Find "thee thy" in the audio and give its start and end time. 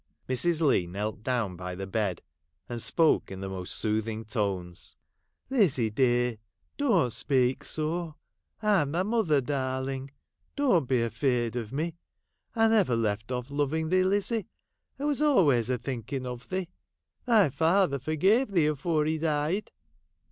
16.49-17.51